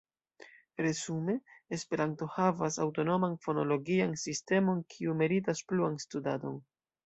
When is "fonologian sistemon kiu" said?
3.45-5.15